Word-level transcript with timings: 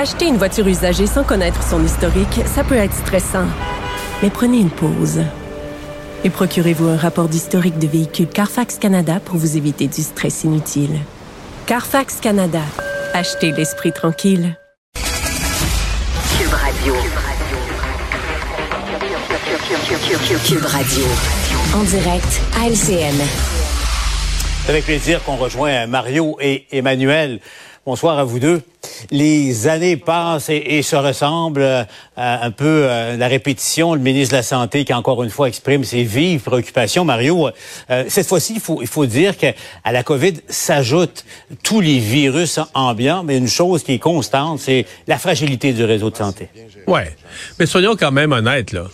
Acheter 0.00 0.26
une 0.28 0.36
voiture 0.36 0.68
usagée 0.68 1.08
sans 1.08 1.24
connaître 1.24 1.60
son 1.60 1.84
historique, 1.84 2.42
ça 2.46 2.62
peut 2.62 2.76
être 2.76 2.94
stressant. 2.94 3.46
Mais 4.22 4.30
prenez 4.30 4.58
une 4.58 4.70
pause. 4.70 5.24
Et 6.22 6.30
procurez-vous 6.30 6.86
un 6.86 6.96
rapport 6.96 7.28
d'historique 7.28 7.80
de 7.80 7.88
véhicule 7.88 8.28
Carfax 8.28 8.78
Canada 8.78 9.18
pour 9.18 9.38
vous 9.38 9.56
éviter 9.56 9.88
du 9.88 10.02
stress 10.02 10.44
inutile. 10.44 11.00
Carfax 11.66 12.20
Canada. 12.20 12.60
Achetez 13.12 13.50
l'esprit 13.50 13.92
tranquille. 13.92 14.56
Cube 14.94 16.52
Radio. 16.52 16.94
Cube 20.46 20.64
Radio. 20.64 21.04
En 21.74 21.82
direct 21.82 22.40
à 22.56 22.68
LCN. 22.68 23.16
C'est 24.64 24.70
avec 24.70 24.84
plaisir 24.84 25.24
qu'on 25.24 25.36
rejoint 25.36 25.88
Mario 25.88 26.36
et 26.40 26.66
Emmanuel. 26.70 27.40
Bonsoir 27.88 28.18
à 28.18 28.24
vous 28.24 28.38
deux. 28.38 28.60
Les 29.10 29.66
années 29.66 29.96
passent 29.96 30.50
et, 30.50 30.82
se 30.82 30.94
ressemblent 30.94 31.62
euh, 31.62 31.84
un 32.18 32.50
peu 32.50 32.82
euh, 32.84 33.16
la 33.16 33.28
répétition. 33.28 33.94
Le 33.94 34.00
ministre 34.02 34.32
de 34.32 34.36
la 34.36 34.42
Santé 34.42 34.84
qui 34.84 34.92
encore 34.92 35.24
une 35.24 35.30
fois 35.30 35.48
exprime 35.48 35.84
ses 35.84 36.02
vives 36.02 36.42
préoccupations. 36.42 37.06
Mario, 37.06 37.48
euh, 37.88 38.04
cette 38.08 38.26
fois-ci, 38.26 38.56
il 38.56 38.60
faut, 38.60 38.82
il 38.82 38.86
faut 38.86 39.06
dire 39.06 39.38
qu'à 39.38 39.54
la 39.90 40.02
COVID 40.02 40.34
s'ajoutent 40.50 41.24
tous 41.62 41.80
les 41.80 41.98
virus 41.98 42.60
ambiants, 42.74 43.24
mais 43.24 43.38
une 43.38 43.48
chose 43.48 43.82
qui 43.82 43.94
est 43.94 43.98
constante, 43.98 44.58
c'est 44.58 44.84
la 45.06 45.16
fragilité 45.16 45.72
du 45.72 45.82
réseau 45.82 46.10
de 46.10 46.16
santé. 46.18 46.50
Ouais, 46.86 47.16
mais 47.58 47.64
soyons 47.64 47.96
quand 47.96 48.12
même 48.12 48.32
honnêtes 48.32 48.72
là. 48.72 48.84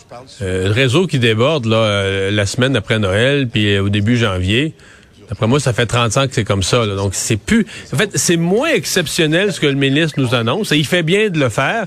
Euh, 0.41 0.67
le 0.67 0.71
réseau 0.71 1.05
qui 1.05 1.19
déborde 1.19 1.65
là, 1.65 2.31
la 2.31 2.45
semaine 2.45 2.77
après 2.77 2.97
Noël, 2.99 3.49
puis 3.49 3.77
au 3.77 3.89
début 3.89 4.15
janvier. 4.15 4.73
D'après 5.29 5.47
moi, 5.47 5.59
ça 5.59 5.73
fait 5.73 5.85
30 5.85 6.17
ans 6.17 6.27
que 6.27 6.33
c'est 6.33 6.43
comme 6.43 6.63
ça. 6.63 6.85
là. 6.85 6.95
Donc, 6.95 7.15
c'est 7.15 7.37
plus... 7.37 7.65
En 7.93 7.97
fait, 7.97 8.11
c'est 8.15 8.37
moins 8.37 8.69
exceptionnel 8.69 9.51
ce 9.53 9.59
que 9.59 9.67
le 9.67 9.73
ministre 9.73 10.19
nous 10.19 10.35
annonce. 10.35 10.71
Et 10.71 10.77
il 10.77 10.85
fait 10.85 11.03
bien 11.03 11.29
de 11.29 11.39
le 11.39 11.49
faire 11.49 11.85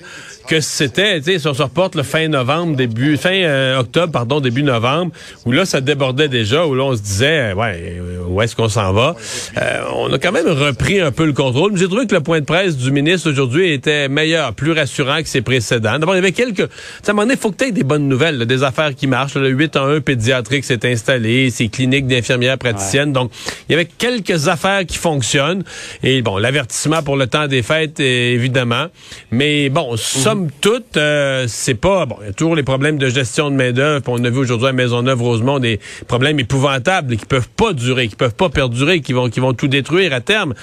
que 0.48 0.60
c'était, 0.60 1.18
tu 1.20 1.32
sais, 1.32 1.38
si 1.38 1.46
on 1.46 1.52
se 1.52 1.62
reporte 1.62 1.94
le 1.94 2.02
fin 2.02 2.26
novembre, 2.26 2.74
début... 2.74 3.16
Fin 3.18 3.34
euh, 3.34 3.78
octobre, 3.78 4.10
pardon, 4.10 4.40
début 4.40 4.62
novembre, 4.62 5.12
où 5.44 5.52
là, 5.52 5.66
ça 5.66 5.80
débordait 5.82 6.28
déjà, 6.28 6.66
où 6.66 6.74
là, 6.74 6.84
on 6.84 6.96
se 6.96 7.02
disait, 7.02 7.52
euh, 7.52 7.54
ouais, 7.54 7.98
euh, 8.00 8.22
où 8.26 8.40
est-ce 8.40 8.56
qu'on 8.56 8.68
s'en 8.68 8.92
va? 8.92 9.14
Euh, 9.58 9.82
on 9.94 10.10
a 10.12 10.18
quand 10.18 10.32
même 10.32 10.48
repris 10.48 11.00
un 11.00 11.12
peu 11.12 11.26
le 11.26 11.34
contrôle. 11.34 11.76
J'ai 11.76 11.86
trouvé 11.86 12.06
que 12.06 12.14
le 12.14 12.22
point 12.22 12.40
de 12.40 12.46
presse 12.46 12.78
du 12.78 12.90
ministre 12.90 13.30
aujourd'hui 13.30 13.72
était 13.72 14.08
meilleur, 14.08 14.54
plus 14.54 14.72
rassurant 14.72 15.20
que 15.20 15.28
ses 15.28 15.42
précédents. 15.42 15.98
D'abord, 15.98 16.14
il 16.14 16.18
y 16.18 16.20
avait 16.20 16.32
quelques... 16.32 16.56
Tu 16.56 16.62
sais, 17.02 17.08
à 17.08 17.10
un 17.10 17.12
moment 17.12 17.26
donné, 17.26 17.36
faut 17.36 17.50
que 17.50 17.56
tu 17.56 17.64
aies 17.66 17.72
des 17.72 17.84
bonnes 17.84 18.08
nouvelles, 18.08 18.38
là, 18.38 18.44
des 18.46 18.62
affaires 18.62 18.94
qui 18.94 19.06
marchent. 19.06 19.34
Le 19.34 19.50
8 19.50 19.76
en 19.76 19.86
1 19.86 20.00
pédiatrique 20.00 20.64
s'est 20.64 20.90
installé, 20.90 21.50
ces 21.50 21.68
cliniques 21.68 22.06
d'infirmières 22.06 22.56
praticiennes. 22.56 23.12
Donc, 23.12 23.30
il 23.68 23.72
y 23.72 23.74
avait 23.74 23.84
quelques 23.84 24.48
affaires 24.48 24.86
qui 24.86 24.96
fonctionnent. 24.96 25.62
Et 26.02 26.22
bon, 26.22 26.38
l'avertissement 26.38 27.02
pour 27.02 27.16
le 27.16 27.26
temps 27.26 27.48
des 27.48 27.62
fêtes, 27.62 28.00
évidemment. 28.00 28.86
Mais 29.30 29.68
bon, 29.68 29.96
somme 29.96 30.37
toute, 30.60 30.96
euh, 30.96 31.46
c'est 31.48 31.74
pas... 31.74 32.06
Bon, 32.06 32.16
il 32.20 32.26
y 32.26 32.30
a 32.30 32.32
toujours 32.32 32.54
les 32.54 32.62
problèmes 32.62 32.98
de 32.98 33.08
gestion 33.08 33.50
de 33.50 33.56
main-d'œuvre. 33.56 34.02
Puis 34.02 34.12
On 34.14 34.24
a 34.24 34.30
vu 34.30 34.38
aujourd'hui 34.38 34.68
à 34.68 34.72
Maisonneuve-Rosemont 34.72 35.58
des 35.58 35.80
problèmes 36.06 36.38
épouvantables 36.38 37.16
qui 37.16 37.26
peuvent 37.26 37.48
pas 37.48 37.72
durer, 37.72 38.08
qui 38.08 38.16
peuvent 38.16 38.34
pas 38.34 38.48
perdurer, 38.48 39.00
qui 39.00 39.12
vont, 39.12 39.28
qui 39.28 39.40
vont 39.40 39.52
tout 39.52 39.68
détruire 39.68 40.12
à 40.12 40.20
terme. 40.20 40.54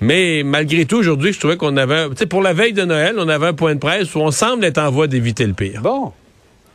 Mais 0.00 0.42
malgré 0.44 0.84
tout, 0.84 0.96
aujourd'hui, 0.96 1.32
je 1.32 1.38
trouvais 1.38 1.56
qu'on 1.56 1.76
avait... 1.76 2.08
Tu 2.10 2.16
sais, 2.18 2.26
pour 2.26 2.42
la 2.42 2.52
veille 2.52 2.74
de 2.74 2.84
Noël, 2.84 3.16
on 3.18 3.28
avait 3.28 3.46
un 3.46 3.54
point 3.54 3.74
de 3.74 3.80
presse 3.80 4.14
où 4.14 4.20
on 4.20 4.30
semble 4.30 4.64
être 4.64 4.78
en 4.78 4.90
voie 4.90 5.06
d'éviter 5.06 5.46
le 5.46 5.54
pire. 5.54 5.80
Bon. 5.82 6.12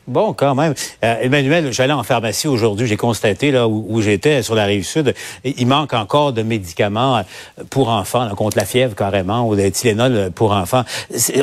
Bon, 0.07 0.31
quand 0.31 0.55
même. 0.55 0.73
Euh, 1.03 1.15
Emmanuel, 1.21 1.73
j'allais 1.73 1.91
en 1.91 2.03
pharmacie 2.03 2.47
aujourd'hui, 2.47 2.87
j'ai 2.87 2.95
constaté 2.95 3.51
là 3.51 3.67
où, 3.67 4.01
j'étais 4.01 4.41
sur 4.41 4.55
la 4.55 4.63
rive 4.63 4.85
sud, 4.85 5.13
il 5.43 5.67
manque 5.67 5.93
encore 5.93 6.31
de 6.31 6.43
médicaments 6.43 7.17
euh, 7.17 7.23
pour 7.69 7.89
enfants, 7.89 8.23
là, 8.23 8.31
contre 8.31 8.55
la 8.55 8.63
fièvre 8.63 8.95
carrément, 8.95 9.45
ou 9.45 9.57
de 9.57 9.67
Tylenol 9.67 10.31
pour 10.33 10.53
enfants. 10.53 10.85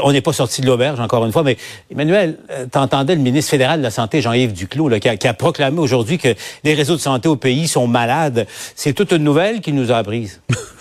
On 0.02 0.12
n'est 0.12 0.22
pas 0.22 0.32
sorti 0.32 0.62
de 0.62 0.66
l'auberge 0.66 0.98
encore 0.98 1.26
une 1.26 1.32
fois, 1.32 1.42
mais 1.42 1.58
Emmanuel, 1.90 2.38
euh, 2.52 2.64
t'entendais 2.64 3.14
le 3.14 3.20
ministre 3.20 3.50
fédéral 3.50 3.80
de 3.80 3.84
la 3.84 3.90
Santé, 3.90 4.22
Jean-Yves 4.22 4.54
Duclos, 4.54 4.88
qui, 4.98 5.28
a, 5.28 5.34
proclamé 5.34 5.78
aujourd'hui 5.78 6.16
que 6.16 6.34
les 6.64 6.72
réseaux 6.72 6.96
de 6.96 7.00
santé 7.00 7.28
au 7.28 7.36
pays 7.36 7.68
sont 7.68 7.86
malades. 7.86 8.46
C'est 8.74 8.94
toute 8.94 9.12
une 9.12 9.24
nouvelle 9.24 9.60
qui 9.60 9.74
nous 9.74 9.92
a 9.92 9.98
apprise. 9.98 10.40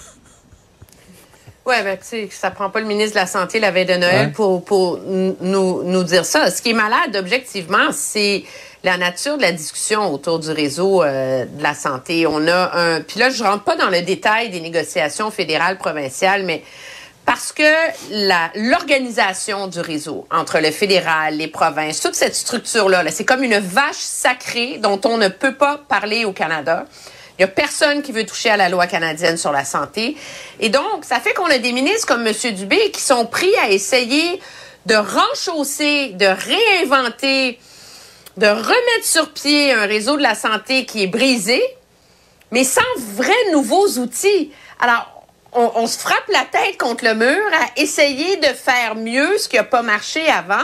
Oui, 1.66 1.76
ben, 1.84 1.98
tu 1.98 2.04
sais, 2.06 2.30
ça 2.30 2.52
prend 2.52 2.70
pas 2.70 2.82
le 2.82 2.86
ministre 2.86 3.16
de 3.16 3.20
la 3.22 3.28
Santé 3.28 3.60
la 3.60 3.72
veille 3.72 3.86
de 3.86 3.94
Noël 3.96 4.34
Ouais. 4.38 4.62
pour, 4.66 5.00
nous, 5.06 5.84
nous 5.84 6.04
dire 6.04 6.26
ça. 6.26 6.52
Ce 6.52 6.62
qui 6.62 6.72
est 6.72 6.74
malade, 6.74 7.16
objectivement, 7.16 7.92
c'est 7.92 8.44
la 8.84 8.98
nature 8.98 9.38
de 9.38 9.44
la 9.44 9.54
discussion 9.54 10.14
autour 10.14 10.40
du 10.40 10.52
réseau 10.52 11.04
euh, 11.04 11.46
de 11.46 11.64
la 11.64 11.74
santé. 11.74 12.28
On 12.28 12.46
a 12.50 12.78
un... 12.78 13.02
Puis 13.02 13.18
là, 13.18 13.30
je 13.30 13.42
rentre 13.44 13.64
pas 13.64 13.78
dans 13.78 13.90
le 13.90 14.02
détail 14.02 14.50
des 14.50 14.60
négociations 14.60 15.32
fédérales, 15.32 15.78
provinciales, 15.78 16.44
mais 16.44 16.64
parce 17.26 17.54
que 17.54 17.64
l'organisation 18.56 19.68
du 19.68 19.80
réseau 19.80 20.28
entre 20.30 20.60
le 20.60 20.72
fédéral, 20.72 21.38
les 21.38 21.48
provinces, 21.48 22.02
toute 22.02 22.16
cette 22.16 22.36
structure-là, 22.36 23.04
là, 23.04 23.12
c'est 23.12 23.24
comme 23.24 23.44
une 23.44 23.60
vache 23.60 23.96
sacrée 23.96 24.80
dont 24.80 25.00
on 25.06 25.18
ne 25.18 25.30
peut 25.30 25.56
pas 25.56 25.80
parler 25.88 26.26
au 26.26 26.34
Canada. 26.34 26.86
Il 27.38 27.42
n'y 27.42 27.46
a 27.46 27.48
personne 27.48 28.04
qui 28.04 28.12
veut 28.12 28.26
toucher 28.26 28.52
à 28.52 28.58
la 28.58 28.70
loi 28.70 28.86
canadienne 28.86 29.38
sur 29.38 29.52
la 29.52 29.66
santé. 29.66 30.16
Et 30.60 30.70
donc, 30.70 31.04
ça 31.04 31.20
fait 31.20 31.34
qu'on 31.34 31.48
a 31.48 31.58
des 31.58 31.72
ministres 31.72 32.08
comme 32.08 32.28
M. 32.28 32.34
Dubé 32.54 32.92
qui 32.92 33.02
sont 33.02 33.26
pris 33.26 33.54
à 33.58 33.70
essayer 33.70 34.40
de 34.86 34.96
renchausser, 34.96 36.10
de 36.10 36.26
réinventer, 36.26 37.60
de 38.38 38.48
remettre 38.48 39.06
sur 39.06 39.32
pied 39.32 39.72
un 39.72 39.86
réseau 39.86 40.18
de 40.18 40.22
la 40.22 40.36
santé 40.36 40.86
qui 40.86 41.04
est 41.04 41.08
brisé, 41.08 41.62
mais 42.52 42.64
sans 42.64 42.82
vrais 43.16 43.52
nouveaux 43.52 43.88
outils. 43.98 44.52
Alors, 44.80 45.10
on, 45.56 45.86
se 45.88 46.00
frappe 46.00 46.28
la 46.30 46.46
tête 46.52 46.78
contre 46.80 47.06
le 47.06 47.14
mur 47.14 47.44
à 47.54 47.80
essayer 47.80 48.38
de 48.38 48.48
faire 48.48 48.96
mieux 48.96 49.38
ce 49.38 49.48
qui 49.48 49.56
n'a 49.56 49.64
pas 49.64 49.84
marché 49.84 50.28
avant. 50.28 50.64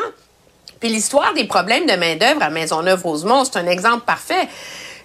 Puis 0.79 0.89
l'histoire 0.89 1.33
des 1.33 1.45
problèmes 1.45 1.85
de 1.85 1.93
main-d'œuvre 1.93 2.41
à 2.41 2.49
Maisonneuve-Rosemont, 2.49 3.45
c'est 3.45 3.57
un 3.57 3.67
exemple 3.67 4.05
parfait. 4.05 4.47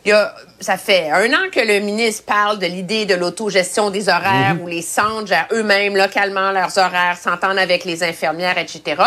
Il 0.05 0.11
y 0.11 0.13
a, 0.13 0.35
ça 0.61 0.77
fait 0.77 1.11
un 1.11 1.33
an 1.33 1.49
que 1.51 1.61
le 1.61 1.81
ministre 1.81 2.25
parle 2.27 2.59
de 2.59 2.67
l'idée 2.67 3.07
de 3.07 3.15
l'autogestion 3.15 3.91
des 3.91 4.09
horaires 4.11 4.57
où 4.63 4.67
les 4.67 4.83
centres 4.83 5.27
gèrent 5.29 5.49
eux-mêmes 5.53 5.97
localement 5.97 6.51
leurs 6.51 6.77
horaires, 6.77 7.17
s'entendent 7.17 7.59
avec 7.59 7.85
les 7.87 8.03
infirmières, 8.03 8.59
etc. 8.59 9.03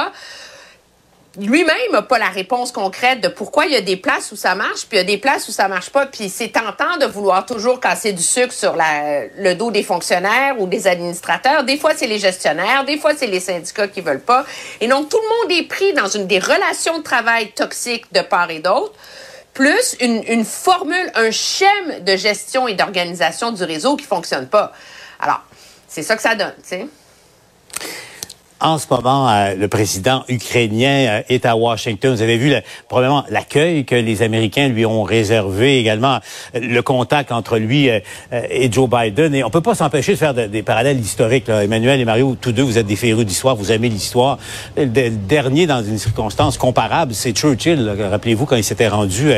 Lui-même 1.40 1.92
n'a 1.92 2.02
pas 2.02 2.18
la 2.18 2.30
réponse 2.30 2.72
concrète 2.72 3.22
de 3.22 3.28
pourquoi 3.28 3.68
il 3.68 3.74
y 3.74 3.76
a 3.76 3.82
des 3.82 3.96
places 3.98 4.32
où 4.32 4.36
ça 4.36 4.56
marche, 4.56 4.88
puis 4.88 4.98
il 4.98 5.02
y 5.02 5.02
a 5.02 5.04
des 5.04 5.20
places 5.20 5.48
où 5.48 5.52
ça 5.52 5.68
marche 5.68 5.92
pas. 5.92 6.08
Puis 6.08 6.30
c'est 6.30 6.48
tentant 6.48 6.98
de 7.00 7.06
vouloir 7.06 7.46
toujours 7.46 7.80
casser 7.80 8.12
du 8.12 8.24
sucre 8.24 8.52
sur 8.52 8.76
la- 8.76 9.26
le 9.38 9.54
dos 9.54 9.70
des 9.70 9.84
fonctionnaires 9.84 10.56
ou 10.60 10.66
des 10.66 10.88
administrateurs. 10.88 11.64
Des 11.64 11.78
fois, 11.78 11.92
c'est 11.96 12.08
les 12.08 12.18
gestionnaires, 12.18 12.86
des 12.86 12.98
fois, 12.98 13.12
c'est 13.16 13.28
les 13.28 13.40
syndicats 13.40 13.88
qui 13.88 14.02
veulent 14.02 14.20
pas. 14.24 14.46
Et 14.82 14.88
donc, 14.88 15.10
tout 15.10 15.20
le 15.22 15.52
monde 15.52 15.60
est 15.60 15.68
pris 15.68 15.94
dans 15.94 16.08
une 16.08 16.26
des 16.26 16.40
relations 16.40 16.98
de 16.98 17.04
travail 17.04 17.52
toxiques 17.52 18.12
de 18.14 18.22
part 18.22 18.50
et 18.50 18.58
d'autre, 18.60 18.94
plus 19.58 19.96
une, 20.00 20.46
formule, 20.46 21.12
un 21.16 21.32
schème 21.32 22.04
de 22.04 22.16
gestion 22.16 22.68
et 22.68 22.76
d'organisation 22.76 23.52
du 23.52 23.64
réseau 23.64 23.98
qui 23.98 24.06
fonctionne 24.06 24.48
pas. 24.48 24.72
Alors, 25.20 25.42
c'est 25.88 26.04
ça 26.04 26.16
que 26.16 26.22
ça 26.22 26.36
donne, 26.36 26.54
tu 26.62 26.70
sais. 26.70 26.88
En 28.60 28.80
ce 28.80 28.88
moment, 28.90 29.30
euh, 29.30 29.54
le 29.54 29.68
président 29.68 30.24
ukrainien 30.30 31.06
euh, 31.08 31.22
est 31.30 31.46
à 31.46 31.56
Washington. 31.56 32.16
Vous 32.16 32.24
avez 32.24 32.38
vu 32.38 32.50
le- 32.50 32.62
probablement 32.88 33.24
l'accueil 33.30 33.86
que 33.86 33.94
les 33.94 34.24
Américains 34.24 34.68
lui 34.68 34.84
ont 34.84 35.04
réservé, 35.04 35.78
également 35.78 36.18
le 36.56 36.82
contact 36.82 37.32
entre 37.32 37.60
lui 37.60 37.92
euh, 37.92 38.00
et 38.50 38.72
Joe 38.72 38.90
Biden. 38.90 39.36
Et 39.36 39.44
on 39.44 39.52
peut 39.52 39.62
pas 39.62 39.76
s'empêcher 39.76 40.14
de 40.14 40.18
faire 40.18 40.34
de- 40.34 40.48
des 40.48 40.64
parallèles 40.64 41.00
historiques. 41.00 41.48
là. 41.48 41.64
Emmanuel 41.64 42.00
et 42.02 42.06
Mario, 42.06 42.36
tous 42.42 42.52
deux, 42.52 42.64
vous 42.64 42.80
êtes 42.80 42.88
des 42.88 42.96
férus 42.96 43.28
d'histoire, 43.28 43.56
vous 43.56 43.72
aimez 43.72 43.90
l'histoire. 43.90 44.40
Le, 44.76 44.86
dernier, 44.88 45.68
dans 45.68 45.84
une 45.84 46.00
circonstance 46.00 46.58
comparable, 46.58 47.14
c'est 47.14 47.34
Churchill. 47.34 47.96
Rappelez-vous 48.10 48.48
quand 48.48 48.56
il 48.56 48.64
s'était 48.64 48.88
rendu 48.88 49.30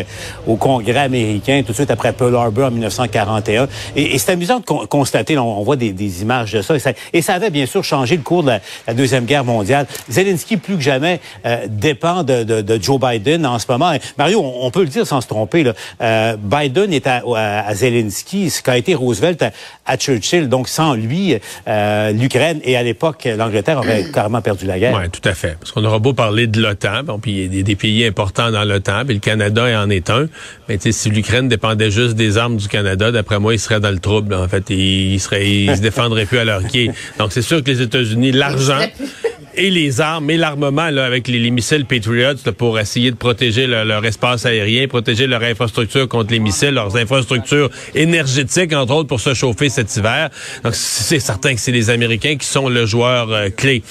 au 0.48 0.56
Congrès 0.56 1.00
américain 1.00 1.62
tout 1.66 1.72
de 1.74 1.76
suite 1.76 1.92
après 1.92 2.14
Pearl 2.14 2.36
Harbor 2.36 2.68
en 2.68 2.72
1941. 2.72 3.68
Et, 3.98 4.18
c'est 4.18 4.32
amusant 4.32 4.60
de 4.62 4.66
con- 4.66 4.86
constater, 4.88 5.36
là, 5.36 5.44
on, 5.44 5.62
voit 5.64 5.76
des, 5.76 6.22
images 6.22 6.54
de 6.54 6.62
ça 6.62 6.76
et, 7.12 7.22
ça. 7.22 7.34
avait 7.34 7.50
bien 7.50 7.66
sûr 7.66 7.84
changé 7.84 8.16
le 8.16 8.24
cours 8.24 8.44
de 8.44 8.52
la 8.88 8.94
Deuxième 8.94 9.09
Deuxième 9.10 9.26
Guerre 9.26 9.44
mondiale. 9.44 9.88
Zelensky, 10.08 10.58
plus 10.58 10.76
que 10.76 10.84
jamais, 10.84 11.20
dépend 11.68 12.22
de, 12.22 12.44
de, 12.44 12.62
de, 12.62 12.80
Joe 12.80 13.00
Biden 13.00 13.44
en 13.44 13.58
ce 13.58 13.66
moment. 13.68 13.92
Mario, 14.20 14.40
on, 14.40 14.70
peut 14.70 14.82
le 14.82 14.88
dire 14.88 15.08
sans 15.08 15.20
se 15.20 15.28
tromper, 15.28 15.64
là, 15.64 16.36
Biden 16.38 16.94
est 16.94 17.08
à, 17.08 17.24
à, 17.36 17.74
Zelensky 17.74 18.52
ce 18.52 18.62
qu'a 18.62 18.78
été 18.78 18.94
Roosevelt 18.94 19.44
à, 19.88 19.98
Churchill. 19.98 20.48
Donc, 20.48 20.70
sans 20.70 20.94
lui, 20.94 21.36
l'Ukraine 21.66 22.60
et 22.64 22.78
à 22.78 22.84
l'époque, 22.84 23.28
l'Angleterre 23.36 23.80
aurait 23.80 24.06
carrément 24.14 24.42
perdu 24.42 24.68
la 24.68 24.78
guerre. 24.78 24.96
Oui, 24.96 25.10
tout 25.10 25.28
à 25.28 25.34
fait. 25.34 25.58
Parce 25.60 25.72
qu'on 25.72 25.84
aura 25.86 25.98
beau 25.98 26.14
parler 26.14 26.46
de 26.46 26.62
l'OTAN, 26.62 27.04
bon, 27.04 27.18
puis 27.18 27.32
il 27.32 27.56
y 27.56 27.60
a 27.62 27.64
des, 27.64 27.76
pays 27.76 28.06
importants 28.06 28.52
dans 28.52 28.64
l'OTAN, 28.64 29.06
puis 29.06 29.16
le 29.16 29.22
Canada 29.22 29.66
en 29.82 29.90
est 29.90 30.12
un. 30.12 30.28
Mais 30.68 30.78
si 30.80 31.10
l'Ukraine 31.10 31.48
dépendait 31.48 31.90
juste 31.90 32.14
des 32.14 32.38
armes 32.38 32.58
du 32.58 32.68
Canada, 32.68 33.12
d'après 33.12 33.40
moi, 33.40 33.56
il 33.56 33.60
serait 33.60 33.80
dans 33.80 33.90
le 33.90 33.98
trouble. 33.98 34.36
En 34.36 34.48
fait, 34.48 34.70
il, 34.70 35.20
serait, 35.20 35.50
il 35.50 35.76
se 35.76 35.82
défendrait 35.90 36.28
plus 36.28 36.38
à 36.38 36.46
leur 36.46 36.62
pied. 36.62 36.92
Donc, 37.18 37.32
c'est 37.32 37.42
sûr 37.42 37.64
que 37.64 37.72
les 37.72 37.82
États-Unis, 37.82 38.32
l'argent 38.32 38.86
et 39.56 39.70
les 39.70 40.02
armes 40.02 40.30
et 40.30 40.38
l'armement 40.38 40.90
là, 40.90 41.06
avec 41.06 41.28
les, 41.28 41.50
missiles 41.52 41.86
Patriots 41.86 42.52
pour 42.58 42.80
essayer 42.80 43.12
de 43.12 43.16
protéger 43.16 43.68
leur 43.68 44.06
espace 44.06 44.46
aérien, 44.46 44.88
protéger 44.88 45.28
leur 45.28 45.44
infrastructure 45.44 46.08
contre 46.08 46.32
les 46.32 46.40
missiles, 46.40 46.72
leurs 46.72 46.96
infrastructures 46.96 47.70
énergétiques, 47.96 48.74
entre 48.74 48.94
autres, 48.94 49.08
pour 49.08 49.20
se 49.20 49.34
chauffer 49.34 49.70
cet 49.70 49.96
hiver. 49.96 50.30
Donc, 50.64 50.76
c'est 50.76 51.20
certain 51.20 51.54
que 51.54 51.60
c'est 51.60 51.72
les 51.72 51.90
Américains 51.90 52.36
qui 52.36 52.48
sont 52.48 52.70
le 52.70 52.86
joueur 52.86 53.32
euh, 53.32 53.50
clé. 53.50 53.84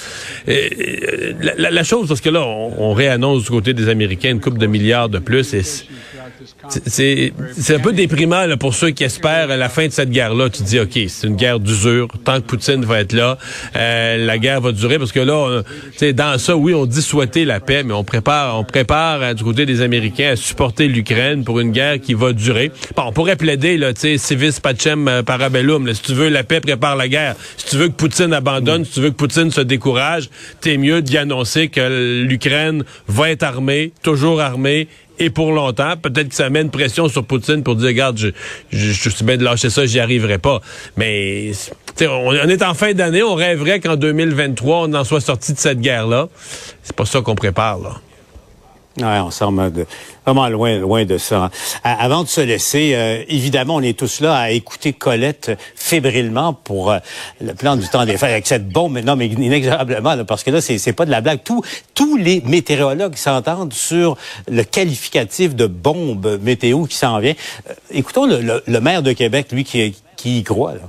Euh, 0.47 1.33
la, 1.57 1.71
la, 1.71 1.83
chose, 1.83 2.07
parce 2.07 2.21
que 2.21 2.29
là, 2.29 2.41
on, 2.43 2.73
on, 2.77 2.93
réannonce 2.93 3.43
du 3.43 3.49
côté 3.49 3.73
des 3.73 3.89
Américains 3.89 4.31
une 4.31 4.41
coupe 4.41 4.57
de 4.57 4.67
milliards 4.67 5.09
de 5.09 5.19
plus, 5.19 5.53
et 5.53 5.63
c'est 6.85 7.75
un 7.75 7.79
peu 7.79 7.93
déprimant 7.93 8.45
là, 8.45 8.57
pour 8.57 8.73
ceux 8.73 8.91
qui 8.91 9.03
espèrent 9.03 9.47
la 9.47 9.69
fin 9.69 9.87
de 9.87 9.91
cette 9.91 10.09
guerre-là. 10.09 10.49
Tu 10.49 10.63
dis, 10.63 10.79
OK, 10.79 10.99
c'est 11.07 11.27
une 11.27 11.35
guerre 11.35 11.59
d'usure. 11.59 12.07
Tant 12.23 12.35
que 12.41 12.45
Poutine 12.45 12.85
va 12.85 13.01
être 13.01 13.13
là, 13.13 13.37
euh, 13.75 14.25
la 14.25 14.37
guerre 14.37 14.61
va 14.61 14.71
durer. 14.71 14.97
Parce 14.97 15.11
que 15.11 15.19
là, 15.19 15.35
on, 15.35 16.11
dans 16.13 16.37
ça, 16.37 16.55
oui, 16.55 16.73
on 16.73 16.85
dit 16.85 17.01
souhaiter 17.01 17.45
la 17.45 17.59
paix, 17.59 17.83
mais 17.83 17.93
on 17.93 18.03
prépare, 18.03 18.57
on 18.57 18.63
prépare 18.63 19.21
euh, 19.21 19.33
du 19.33 19.43
côté 19.43 19.65
des 19.65 19.81
Américains 19.81 20.31
à 20.31 20.35
supporter 20.35 20.87
l'Ukraine 20.87 21.43
pour 21.43 21.59
une 21.59 21.71
guerre 21.71 21.99
qui 21.99 22.13
va 22.13 22.33
durer. 22.33 22.71
Bon, 22.95 23.03
on 23.07 23.11
pourrait 23.11 23.35
plaider, 23.35 23.77
là, 23.77 23.93
tu 23.93 24.01
sais, 24.01 24.17
civis 24.17 24.59
pacem 24.61 25.07
euh, 25.07 25.23
parabellum. 25.23 25.85
Là, 25.85 25.93
si 25.93 26.01
tu 26.01 26.13
veux 26.13 26.29
la 26.29 26.43
paix, 26.43 26.59
prépare 26.59 26.95
la 26.95 27.07
guerre. 27.07 27.35
Si 27.57 27.67
tu 27.67 27.77
veux 27.77 27.87
que 27.87 27.93
Poutine 27.93 28.33
abandonne, 28.33 28.85
si 28.85 28.91
tu 28.93 29.01
veux 29.01 29.09
que 29.09 29.15
Poutine 29.15 29.51
se 29.51 29.61
décourage, 29.61 30.29
t'es 30.61 30.77
mieux 30.77 31.01
d'y 31.01 31.17
annoncer 31.17 31.69
que 31.69 32.23
l'Ukraine 32.23 32.83
va 33.07 33.29
être 33.29 33.43
armée, 33.43 33.91
toujours 34.03 34.41
armée, 34.41 34.87
et 35.19 35.29
pour 35.29 35.51
longtemps. 35.51 35.95
Peut-être 35.97 36.29
que 36.29 36.35
ça 36.35 36.49
met 36.49 36.61
une 36.61 36.71
pression 36.71 37.07
sur 37.07 37.23
Poutine 37.25 37.63
pour 37.63 37.75
dire, 37.75 37.87
regarde, 37.87 38.17
je, 38.71 39.09
suis 39.09 39.23
bien 39.23 39.37
de 39.37 39.43
lâcher 39.43 39.69
ça, 39.69 39.85
j'y 39.85 39.99
arriverai 39.99 40.37
pas. 40.37 40.61
Mais 40.97 41.51
on, 42.01 42.05
on, 42.05 42.33
est 42.33 42.63
en 42.63 42.73
fin 42.73 42.93
d'année, 42.93 43.23
on 43.23 43.35
rêverait 43.35 43.79
qu'en 43.79 43.95
2023, 43.95 44.87
on 44.87 44.93
en 44.93 45.03
soit 45.03 45.21
sorti 45.21 45.53
de 45.53 45.59
cette 45.59 45.79
guerre-là. 45.79 46.29
C'est 46.83 46.95
pas 46.95 47.05
ça 47.05 47.21
qu'on 47.21 47.35
prépare, 47.35 47.79
là. 47.79 47.95
Ouais, 48.97 49.19
on 49.19 49.31
semble 49.31 49.71
de, 49.71 49.85
vraiment 50.25 50.49
loin, 50.49 50.77
loin 50.79 51.05
de 51.05 51.17
ça. 51.17 51.51
Avant 51.83 52.23
de 52.23 52.27
se 52.27 52.41
laisser, 52.41 52.93
euh, 52.95 53.23
évidemment, 53.29 53.75
on 53.75 53.81
est 53.81 53.97
tous 53.97 54.19
là 54.19 54.35
à 54.35 54.49
écouter 54.49 54.93
Colette 54.93 55.51
fébrilement 55.75 56.53
pour 56.53 56.91
euh, 56.91 56.97
le 57.39 57.53
plan 57.53 57.77
du 57.77 57.87
temps 57.87 58.05
des 58.05 58.17
fêtes 58.17 58.31
avec 58.31 58.47
cette 58.47 58.67
bombe, 58.67 58.97
non, 58.97 59.15
mais 59.15 59.27
inexorablement, 59.27 60.25
parce 60.25 60.43
que 60.43 60.51
là, 60.51 60.59
c'est 60.59 60.93
pas 60.93 61.05
de 61.05 61.11
la 61.11 61.21
blague. 61.21 61.41
Tous, 61.43 61.61
tous 61.93 62.17
les 62.17 62.41
météorologues 62.41 63.15
s'entendent 63.15 63.73
sur 63.73 64.17
le 64.49 64.63
qualificatif 64.63 65.55
de 65.55 65.67
bombe 65.67 66.39
météo 66.41 66.85
qui 66.85 66.97
s'en 66.97 67.19
vient. 67.19 67.35
Euh, 67.69 67.73
écoutons 67.91 68.25
le, 68.25 68.63
le, 68.65 68.81
maire 68.81 69.03
de 69.03 69.13
Québec, 69.13 69.47
lui, 69.51 69.63
qui, 69.63 69.95
qui 70.17 70.39
y 70.39 70.43
croit. 70.43 70.73
Là. 70.73 70.81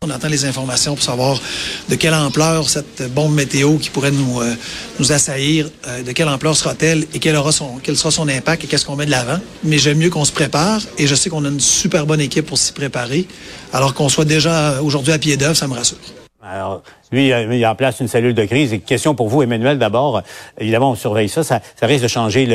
On 0.00 0.10
attend 0.10 0.28
les 0.28 0.44
informations 0.44 0.94
pour 0.94 1.02
savoir 1.02 1.40
de 1.88 1.94
quelle 1.96 2.14
ampleur 2.14 2.68
cette 2.68 3.12
bombe 3.12 3.34
météo 3.34 3.78
qui 3.78 3.90
pourrait 3.90 4.12
nous, 4.12 4.40
euh, 4.40 4.54
nous 5.00 5.10
assaillir, 5.10 5.68
euh, 5.88 6.04
de 6.04 6.12
quelle 6.12 6.28
ampleur 6.28 6.56
sera-t-elle 6.56 7.04
et 7.14 7.18
quel, 7.18 7.34
aura 7.34 7.50
son, 7.50 7.78
quel 7.82 7.96
sera 7.96 8.12
son 8.12 8.28
impact 8.28 8.62
et 8.62 8.66
qu'est-ce 8.68 8.86
qu'on 8.86 8.94
met 8.94 9.06
de 9.06 9.10
l'avant. 9.10 9.40
Mais 9.64 9.76
j'aime 9.78 9.98
mieux 9.98 10.08
qu'on 10.08 10.24
se 10.24 10.30
prépare 10.30 10.80
et 10.98 11.08
je 11.08 11.16
sais 11.16 11.30
qu'on 11.30 11.44
a 11.44 11.48
une 11.48 11.58
super 11.58 12.06
bonne 12.06 12.20
équipe 12.20 12.46
pour 12.46 12.58
s'y 12.58 12.72
préparer. 12.72 13.26
Alors 13.72 13.92
qu'on 13.92 14.08
soit 14.08 14.24
déjà 14.24 14.80
aujourd'hui 14.82 15.12
à 15.12 15.18
pied 15.18 15.36
d'œuvre, 15.36 15.56
ça 15.56 15.66
me 15.66 15.74
rassure. 15.74 15.98
Alors, 16.40 16.84
lui, 17.10 17.30
il 17.30 17.64
a 17.64 17.72
en 17.72 17.74
place 17.74 17.98
une 17.98 18.06
cellule 18.06 18.34
de 18.34 18.44
crise. 18.44 18.78
Question 18.86 19.16
pour 19.16 19.28
vous, 19.28 19.42
Emmanuel, 19.42 19.80
d'abord. 19.80 20.22
Évidemment, 20.60 20.92
on 20.92 20.94
surveille 20.94 21.28
ça. 21.28 21.42
Ça, 21.42 21.60
risque 21.82 22.04
de 22.04 22.08
changer 22.08 22.46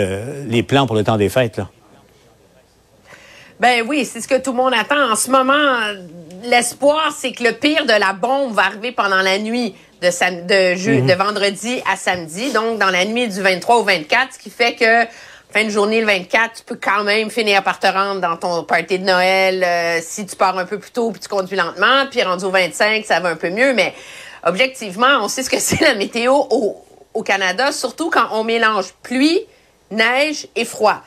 les 0.48 0.64
plans 0.64 0.88
pour 0.88 0.96
le 0.96 1.04
temps 1.04 1.18
des 1.18 1.30
fêtes, 1.30 1.58
là. 1.58 1.70
Ben 3.64 3.82
oui, 3.88 4.04
c'est 4.04 4.20
ce 4.20 4.28
que 4.28 4.36
tout 4.36 4.52
le 4.52 4.58
monde 4.58 4.74
attend. 4.74 5.10
En 5.10 5.16
ce 5.16 5.32
moment, 5.32 5.80
l'espoir, 6.44 7.16
c'est 7.18 7.32
que 7.32 7.46
le 7.46 7.54
pire 7.54 7.86
de 7.86 7.98
la 7.98 8.12
bombe 8.12 8.54
va 8.54 8.64
arriver 8.64 8.92
pendant 8.92 9.22
la 9.22 9.40
nuit 9.40 9.74
de, 10.02 10.10
de, 10.10 11.00
mhm. 11.00 11.08
de 11.08 11.14
vendredi 11.14 11.82
à 11.90 11.96
samedi, 11.96 12.52
donc 12.52 12.78
dans 12.78 12.90
la 12.90 13.06
nuit 13.06 13.30
du 13.30 13.42
23 13.42 13.78
au 13.78 13.84
24, 13.84 14.34
ce 14.34 14.40
qui 14.40 14.50
fait 14.50 14.76
que 14.76 15.10
fin 15.54 15.64
de 15.64 15.70
journée 15.70 16.02
le 16.02 16.08
24, 16.08 16.58
tu 16.58 16.64
peux 16.66 16.76
quand 16.76 17.06
même 17.06 17.30
finir 17.30 17.64
par 17.64 17.80
te 17.80 17.88
rendre 17.88 18.20
dans 18.20 18.36
ton 18.36 18.66
party 18.66 19.00
de 19.00 19.06
Noël 19.06 19.64
euh, 19.64 20.00
si 20.02 20.26
tu 20.26 20.36
pars 20.36 20.58
un 20.58 20.66
peu 20.66 20.78
plus 20.78 20.92
tôt 20.92 21.12
puis 21.12 21.22
tu 21.22 21.30
conduis 21.30 21.56
lentement, 21.56 22.06
puis 22.12 22.22
rendu 22.22 22.44
au 22.44 22.52
25, 22.52 23.06
ça 23.06 23.22
va 23.22 23.30
un 23.30 23.38
peu 23.38 23.50
mieux, 23.50 23.74
mais 23.74 23.94
objectivement, 24.44 25.20
on 25.22 25.30
sait 25.30 25.42
ce 25.42 25.50
que 25.50 25.60
c'est 25.60 25.80
la 25.80 25.96
météo 25.96 26.34
au, 26.34 26.84
au 27.14 27.24
Canada, 27.24 27.72
surtout 27.72 28.10
quand 28.10 28.28
on 28.32 28.44
mélange 28.44 28.94
pluie, 29.04 29.40
neige 29.90 30.48
et 30.58 30.66
froid. 30.66 31.02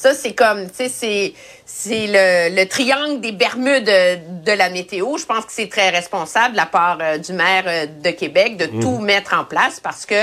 Ça, 0.00 0.14
c'est 0.14 0.32
comme, 0.32 0.70
tu 0.70 0.76
sais, 0.76 0.88
c'est 0.88 1.34
c'est 1.72 2.06
le, 2.08 2.54
le, 2.56 2.66
triangle 2.66 3.20
des 3.20 3.32
Bermudes 3.32 3.84
de 3.84 4.52
la 4.52 4.70
météo. 4.70 5.16
Je 5.16 5.24
pense 5.24 5.44
que 5.44 5.52
c'est 5.52 5.68
très 5.68 5.90
responsable 5.90 6.52
de 6.52 6.56
la 6.56 6.66
part 6.66 6.98
euh, 7.00 7.18
du 7.18 7.32
maire 7.32 7.64
euh, 7.66 7.86
de 8.02 8.10
Québec 8.10 8.56
de 8.56 8.66
mm. 8.66 8.80
tout 8.80 8.98
mettre 8.98 9.34
en 9.34 9.44
place 9.44 9.80
parce 9.80 10.04
que 10.04 10.14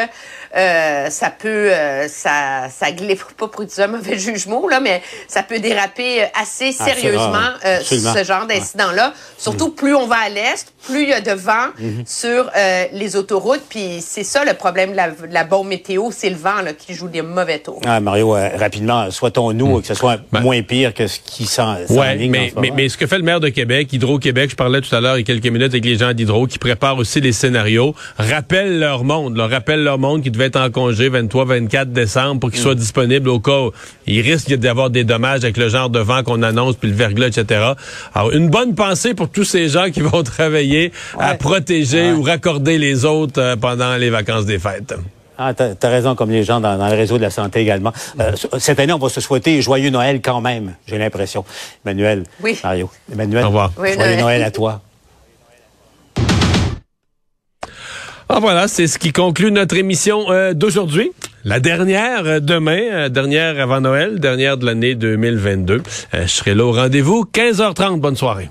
euh, 0.56 1.10
ça 1.10 1.30
peut, 1.30 1.72
ça, 2.10 2.68
ça 2.70 2.92
glisse 2.92 3.26
pas 3.38 3.48
pour 3.48 3.62
utiliser 3.62 3.84
un 3.84 3.88
mauvais 3.88 4.18
jugement 4.18 4.68
là, 4.68 4.80
mais 4.80 5.02
ça 5.28 5.44
peut 5.44 5.60
déraper 5.60 6.24
assez 6.40 6.76
ah, 6.80 6.86
sérieusement 6.86 7.82
ce 7.82 8.24
genre 8.24 8.46
d'incident-là. 8.46 9.14
Surtout 9.38 9.70
mm. 9.70 9.76
plus 9.76 9.96
on 9.96 10.08
va 10.08 10.18
à 10.26 10.30
l'est, 10.30 10.72
plus 10.86 11.04
il 11.04 11.10
y 11.10 11.14
a 11.14 11.22
de 11.22 11.32
vent 11.32 11.68
mm-hmm. 11.80 12.06
sur 12.06 12.52
les 12.92 13.16
autoroutes. 13.16 13.64
Puis 13.70 14.02
c'est 14.02 14.24
ça 14.24 14.44
le 14.46 14.54
problème 14.54 14.92
de 14.92 14.98
la, 14.98 15.10
la 15.30 15.44
bombe 15.44 15.68
météo, 15.68 16.10
c'est 16.12 16.30
le 16.30 16.36
vent 16.36 16.62
là, 16.62 16.74
qui 16.74 16.94
joue 16.94 17.08
des 17.08 17.22
mauvais 17.22 17.60
tours. 17.60 17.82
Ah, 17.86 18.00
Mario, 18.00 18.32
rapidement, 18.32 19.10
souhaitons-nous 19.12 19.67
mm. 19.68 19.82
que 19.82 19.88
ce 19.88 19.94
soit 19.94 20.20
ben 20.32 20.42
moins 20.42 20.62
pire 20.62 20.94
que 20.94 21.08
ce 21.08 21.20
qui 21.20 21.48
oui, 21.90 22.30
mais, 22.30 22.52
mais, 22.76 22.90
ce 22.90 22.98
que 22.98 23.08
fait 23.08 23.18
le 23.18 23.24
maire 23.24 23.40
de 23.40 23.50
Québec, 23.50 23.92
Hydro-Québec, 23.92 24.52
je 24.52 24.56
parlais 24.56 24.82
tout 24.82 24.94
à 24.96 25.02
l'heure 25.02 25.18
il 25.18 25.22
y 25.22 25.24
a 25.24 25.26
quelques 25.26 25.48
minutes 25.48 25.70
avec 25.70 25.86
les 25.86 25.98
gens 25.98 26.14
d'Hydro 26.14 26.48
qui 26.48 26.60
préparent 26.60 26.98
aussi 26.98 27.22
les 27.22 27.32
scénarios, 27.32 27.96
rappellent 28.18 28.80
leur 28.80 29.04
monde, 29.04 29.36
leur 29.38 29.50
rappellent 29.50 29.84
leur 29.84 29.98
monde 29.98 30.22
qui 30.22 30.32
devait 30.32 30.46
être 30.46 30.60
en 30.60 30.70
congé 30.70 31.10
23-24 31.10 31.86
décembre 31.86 32.40
pour 32.40 32.52
qu'ils 32.52 32.60
soient 32.60 32.76
mm. 32.76 32.80
disponibles 32.80 33.30
au 33.30 33.40
cas 33.40 33.60
où 33.60 33.72
il 34.06 34.22
risque 34.22 34.54
d'avoir 34.54 34.90
des 34.90 35.04
dommages 35.04 35.44
avec 35.44 35.58
le 35.58 35.70
genre 35.70 35.90
de 35.90 36.00
vent 36.00 36.24
qu'on 36.24 36.44
annonce, 36.44 36.76
puis 36.76 36.90
le 36.90 36.96
verglas, 36.96 37.28
etc. 37.28 37.74
Alors, 38.14 38.32
une 38.32 38.50
bonne 38.50 38.76
pensée 38.76 39.14
pour 39.14 39.30
tous 39.30 39.44
ces 39.44 39.70
gens 39.70 39.90
qui 39.90 40.02
vont 40.02 40.24
travailler 40.38 40.92
à 41.20 41.36
protéger 41.36 42.12
ou 42.12 42.22
raccorder 42.22 42.78
les 42.78 43.06
autres 43.06 43.42
euh, 43.42 43.56
pendant 43.56 43.96
les 43.98 44.10
vacances 44.10 44.46
des 44.46 44.60
fêtes. 44.60 44.94
Ah, 45.38 45.54
t'as 45.54 45.74
as 45.82 45.90
raison, 45.90 46.16
comme 46.16 46.32
les 46.32 46.44
gens 46.44 46.60
dans, 46.60 46.76
le 46.78 46.96
réseau 46.96 47.18
de 47.18 47.22
la 47.24 47.30
santé 47.30 47.60
également. 47.60 47.94
Euh, 48.20 48.32
cette 48.60 48.80
année, 48.80 48.94
on 48.94 48.98
va 48.98 49.10
se 49.10 49.22
souhaiter 49.22 49.62
joyeux 49.62 49.90
Noël 49.92 50.22
quand 50.22 50.42
même, 50.42 50.74
j'ai 50.88 50.98
l'impression. 50.98 51.46
Emmanuel, 51.86 52.24
oui. 52.42 52.60
Mario. 52.64 52.90
Emmanuel, 53.12 53.44
Au 53.44 53.48
revoir. 53.48 53.72
joyeux 53.76 54.18
Noël. 54.18 54.44
à 54.44 54.52
toi. 54.52 54.82
Ah 58.30 58.40
voilà, 58.42 58.68
c'est 58.68 58.88
ce 58.88 59.00
qui 59.00 59.14
conclut 59.14 59.52
notre 59.52 59.78
émission 59.78 60.30
euh, 60.32 60.54
d'aujourd'hui. 60.54 61.12
La 61.46 61.60
dernière 61.62 62.26
euh, 62.26 62.40
demain, 62.42 63.08
dernière 63.10 63.60
avant 63.60 63.80
Noël, 63.80 64.20
dernière 64.20 64.58
de 64.58 64.66
l'année 64.66 64.96
2022. 64.96 65.82
je 66.14 66.28
serai 66.28 66.56
là 66.56 66.66
au 66.66 66.74
rendez-vous, 66.74 67.26
15h30. 67.34 68.00
Bonne 68.00 68.18
soirée. 68.18 68.50